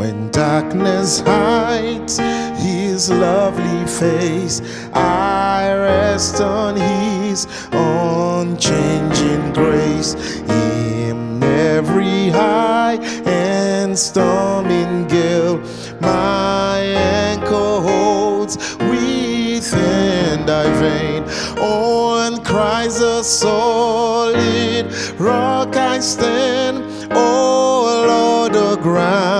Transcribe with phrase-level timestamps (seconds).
[0.00, 2.16] When darkness hides
[2.58, 4.62] his lovely face,
[4.94, 10.14] I rest on his unchanging grace.
[10.48, 12.94] In every high
[13.26, 15.58] and storming gale,
[16.00, 21.24] my anchor holds within thy vein.
[21.58, 24.86] On Christ the solid
[25.20, 26.86] rock I stand.
[27.12, 29.39] All other ground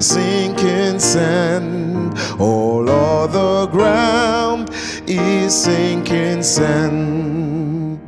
[0.00, 2.18] sinking sand.
[2.38, 4.70] All other ground
[5.06, 8.00] is sinking sand.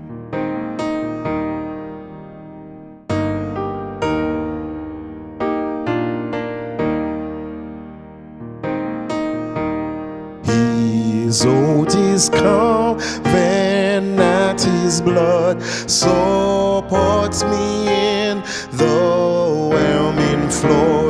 [10.44, 13.30] His oath is covenant,
[14.60, 18.42] his blood supports me in
[18.72, 21.01] the whelming flood.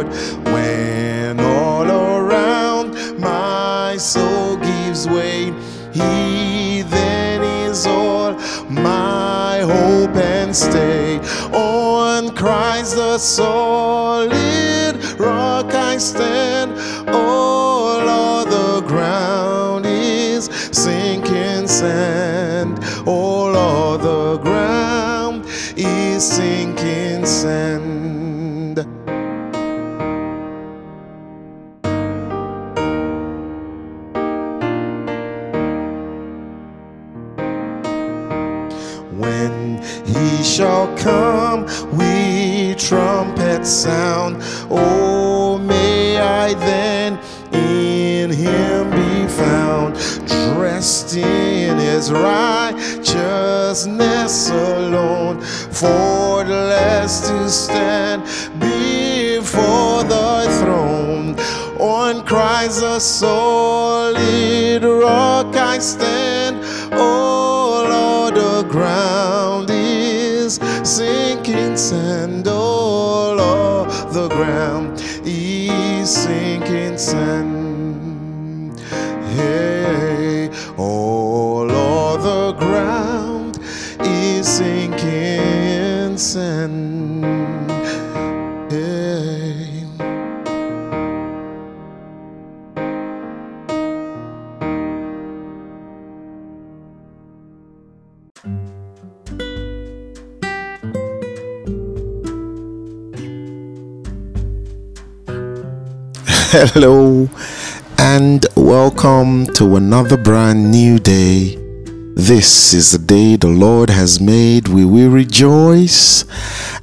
[10.55, 11.19] Stay.
[11.53, 14.33] On Christ the solid
[15.19, 16.73] rock I stand.
[17.09, 22.81] All other ground is sinking sand.
[23.07, 25.47] All other ground
[25.77, 28.22] is sinking sand.
[52.03, 58.25] His righteousness alone, for the last to stand
[58.59, 61.39] before the throne.
[61.79, 66.57] On Christ the solid rock I stand.
[66.93, 72.49] Oh, All the ground is sinking sand.
[72.49, 77.72] Oh, All the ground is sinking sand.
[106.55, 107.29] Hello,
[107.99, 111.62] and welcome to another brand new day.
[112.15, 114.69] This is the day the Lord has made.
[114.69, 116.25] We will rejoice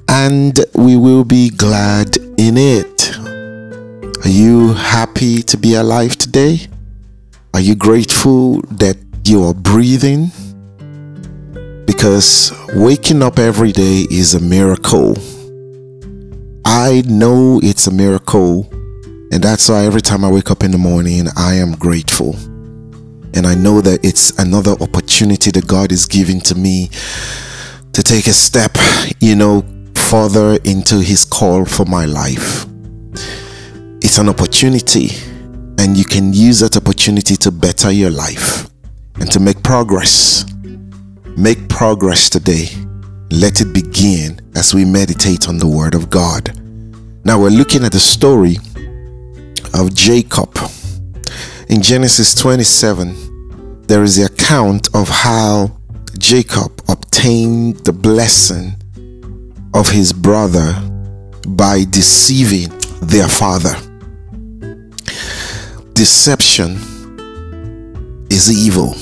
[0.07, 3.15] and we will be glad in it.
[4.25, 6.67] Are you happy to be alive today?
[7.53, 10.31] Are you grateful that you are breathing?
[11.85, 15.17] Because waking up every day is a miracle.
[16.65, 18.69] I know it's a miracle
[19.31, 22.35] And that's why every time I wake up in the morning, I am grateful.
[23.33, 26.89] And I know that it's another opportunity that God is giving to me
[27.93, 28.75] to take a step,
[29.19, 29.65] you know,
[29.95, 32.65] further into His call for my life.
[34.01, 35.09] It's an opportunity,
[35.77, 38.69] and you can use that opportunity to better your life
[39.19, 40.45] and to make progress.
[41.37, 42.67] Make progress today.
[43.31, 46.57] Let it begin as we meditate on the Word of God.
[47.23, 48.57] Now we're looking at the story
[49.73, 50.57] of Jacob.
[51.69, 55.77] In Genesis 27, there is the account of how
[56.17, 58.73] Jacob obtained the blessing
[59.75, 60.73] of his brother
[61.47, 62.69] by deceiving
[63.03, 63.75] their father.
[65.93, 66.71] Deception
[68.31, 68.95] is evil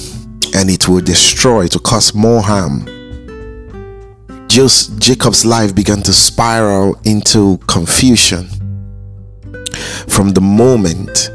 [0.53, 2.85] and it will destroy, to cause more harm.
[4.49, 8.49] Just Jacob's life began to spiral into confusion
[10.09, 11.29] from the moment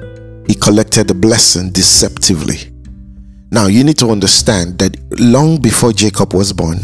[0.46, 2.72] he collected the blessing deceptively.
[3.50, 6.78] Now, you need to understand that long before Jacob was born,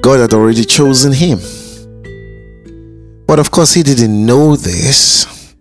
[0.00, 1.38] God had already chosen him.
[3.26, 5.54] But of course, he didn't know this.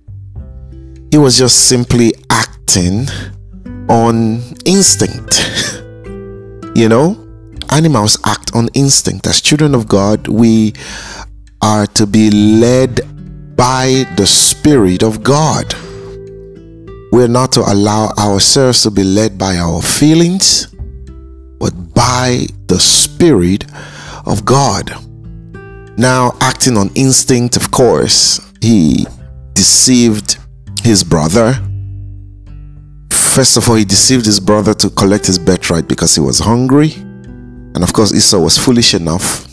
[1.12, 3.08] He was just simply acting
[3.90, 5.42] on instinct.
[6.76, 7.18] you know,
[7.70, 9.28] animals act on instinct.
[9.28, 10.74] As children of God, we
[11.62, 13.02] are to be led
[13.56, 15.76] by the Spirit of God.
[17.12, 20.68] We're not to allow ourselves to be led by our feelings,
[21.60, 23.66] but by the Spirit
[24.26, 24.92] of God.
[25.98, 29.06] Now, acting on instinct, of course, he
[29.54, 30.38] deceived
[30.84, 31.54] his brother.
[33.12, 36.94] First of all, he deceived his brother to collect his birthright because he was hungry.
[36.94, 39.48] And of course, Esau was foolish enough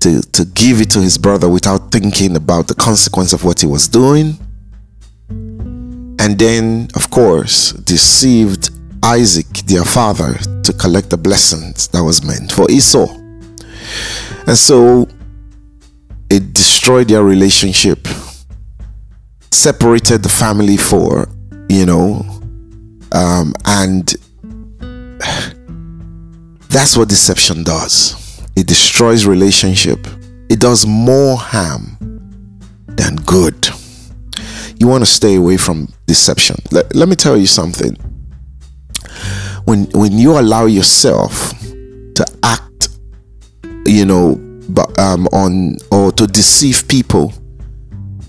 [0.00, 3.66] to, to give it to his brother without thinking about the consequence of what he
[3.66, 4.38] was doing.
[6.18, 8.70] And then, of course, deceived
[9.02, 13.06] Isaac, their father, to collect the blessings that was meant for Esau.
[14.46, 15.08] And so
[16.30, 18.08] it destroyed their relationship,
[19.50, 21.28] separated the family for,
[21.68, 22.24] you know,
[23.12, 24.14] um, and
[26.68, 28.26] that's what deception does
[28.56, 30.06] it destroys relationship.
[30.48, 31.98] It does more harm
[32.86, 33.68] than good.
[34.78, 36.56] You want to stay away from deception.
[36.70, 37.94] Let, let me tell you something.
[39.64, 42.88] When when you allow yourself to act,
[43.86, 44.36] you know,
[44.68, 47.32] but um, on or to deceive people,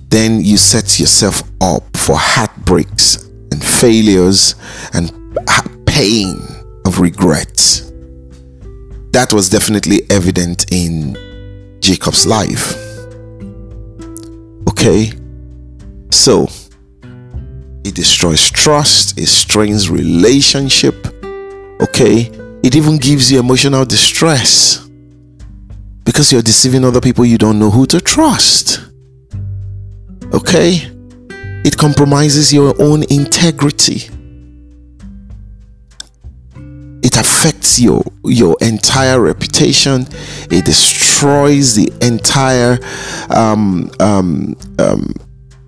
[0.10, 4.56] then you set yourself up for heartbreaks and failures
[4.94, 5.12] and
[5.86, 6.40] pain
[6.86, 7.88] of regrets
[9.18, 11.18] that was definitely evident in
[11.82, 12.76] Jacob's life.
[14.70, 15.12] Okay,
[16.12, 16.48] so
[17.84, 20.96] it destroys trust, it strains relationship.
[21.82, 22.30] Okay,
[22.64, 24.88] it even gives you emotional distress
[26.04, 28.82] because you're deceiving other people you don't know who to trust.
[30.34, 30.92] Okay,
[31.64, 34.10] it compromises your own integrity
[37.04, 40.06] it affects your your entire reputation
[40.50, 42.78] it destroys the entire
[43.30, 45.14] um, um, um,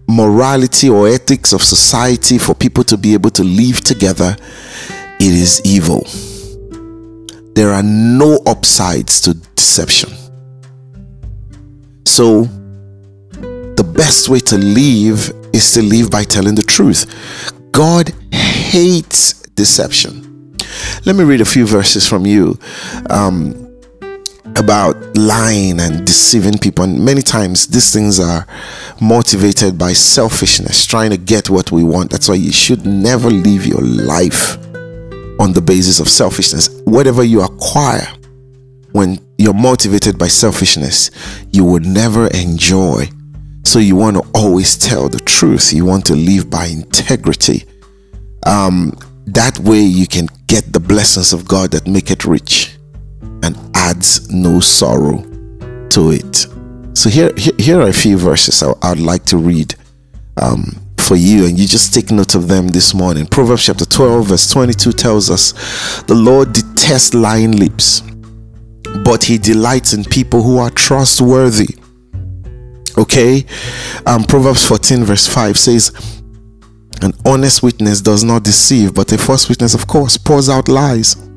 [0.10, 4.36] morality or ethics of society for people to be able to live together
[5.20, 6.08] it is evil.
[7.54, 10.12] There are no upsides to deception.
[12.06, 12.44] So
[13.76, 17.06] the best way to live is to live by telling the truth.
[17.74, 20.56] God hates deception.
[21.06, 22.58] Let me read a few verses from you.
[23.10, 23.69] Um,
[24.60, 26.84] about lying and deceiving people.
[26.84, 28.46] And many times these things are
[29.02, 32.12] motivated by selfishness, trying to get what we want.
[32.12, 34.58] That's why you should never live your life
[35.40, 36.70] on the basis of selfishness.
[36.84, 38.08] Whatever you acquire
[38.92, 41.10] when you're motivated by selfishness,
[41.52, 43.08] you will never enjoy.
[43.64, 45.72] So you want to always tell the truth.
[45.72, 47.66] You want to live by integrity.
[48.46, 48.98] Um,
[49.28, 52.79] that way you can get the blessings of God that make it rich
[53.90, 55.18] adds no sorrow
[55.90, 56.48] to it.
[56.94, 59.76] So here, here, are a few verses I, would like to read
[60.38, 63.26] um, for you, and you just take note of them this morning.
[63.26, 68.04] Proverbs chapter 12, verse 22 tells us, The Lord detests lying lips,
[69.04, 71.76] but he delights in people who are trustworthy.
[72.98, 73.46] Okay,
[74.06, 76.16] um, Proverbs 14, verse 5 says,
[77.02, 81.29] an honest witness does not deceive, but a false witness, of course, pours out lies.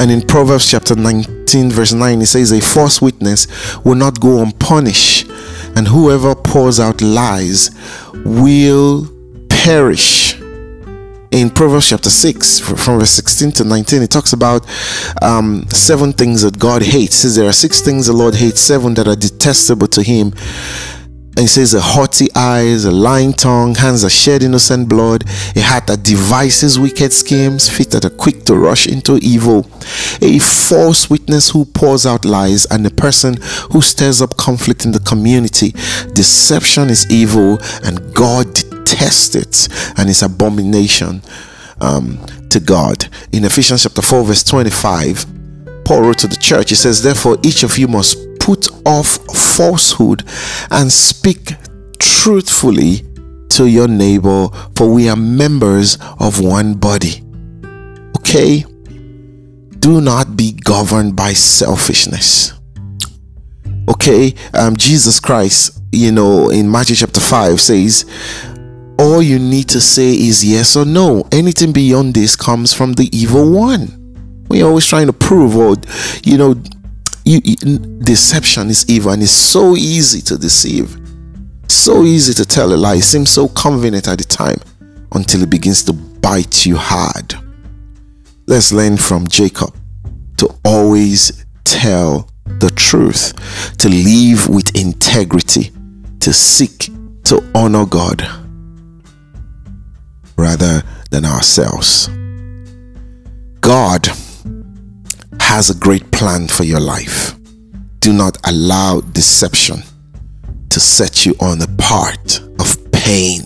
[0.00, 3.46] And in Proverbs chapter 19, verse 9, it says, A false witness
[3.84, 5.28] will not go unpunished,
[5.76, 7.70] and whoever pours out lies
[8.24, 9.06] will
[9.50, 10.40] perish.
[11.32, 14.66] In Proverbs chapter 6, from verse 16 to 19, it talks about
[15.20, 17.16] um, seven things that God hates.
[17.16, 20.32] It says there are six things the Lord hates, seven that are detestable to Him.
[21.40, 25.24] And says, A haughty eyes, a lying tongue, hands that shed innocent blood,
[25.56, 29.66] a heart that devises wicked schemes, feet that are quick to rush into evil,
[30.20, 33.38] a false witness who pours out lies, and a person
[33.72, 35.70] who stirs up conflict in the community.
[36.12, 41.22] Deception is evil, and God detests it, and it's abomination
[41.80, 42.18] um,
[42.50, 43.08] to God.
[43.32, 45.24] In Ephesians chapter 4, verse 25,
[45.86, 50.24] Paul wrote to the church, he says, Therefore, each of you must put off falsehood
[50.70, 51.52] and speak
[51.98, 53.04] truthfully
[53.50, 57.22] to your neighbor, for we are members of one body.
[58.18, 58.64] Okay?
[59.78, 62.52] Do not be governed by selfishness.
[63.88, 64.34] Okay?
[64.54, 68.04] Um, Jesus Christ, you know, in Matthew chapter 5 says,
[68.98, 71.26] all you need to say is yes or no.
[71.32, 73.96] Anything beyond this comes from the evil one.
[74.48, 75.76] We're always trying to prove or,
[76.22, 76.54] you know,
[77.24, 80.96] you, you, deception is evil and it's so easy to deceive.
[81.68, 82.96] So easy to tell a lie.
[82.96, 84.58] It seems so convenient at the time
[85.12, 87.34] until it begins to bite you hard.
[88.46, 89.74] Let's learn from Jacob
[90.38, 93.32] to always tell the truth,
[93.78, 95.70] to live with integrity,
[96.20, 96.88] to seek
[97.24, 98.26] to honor God
[100.36, 102.08] rather than ourselves.
[103.60, 104.08] God
[105.50, 107.34] has a great plan for your life.
[107.98, 109.82] Do not allow deception
[110.68, 113.40] to set you on the path of pain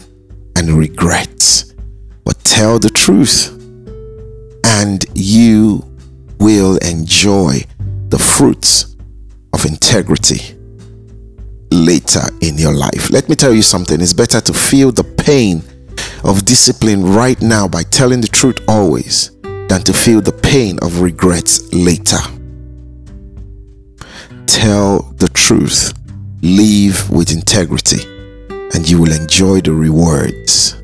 [0.54, 1.64] and regret,
[2.26, 3.48] but tell the truth,
[4.66, 5.82] and you
[6.40, 7.62] will enjoy
[8.10, 8.96] the fruits
[9.54, 10.58] of integrity
[11.70, 13.08] later in your life.
[13.08, 15.62] Let me tell you something it's better to feel the pain
[16.22, 19.33] of discipline right now by telling the truth always
[19.74, 22.20] than to feel the pain of regrets later.
[24.46, 25.92] Tell the truth,
[26.42, 28.06] live with integrity,
[28.72, 30.83] and you will enjoy the rewards.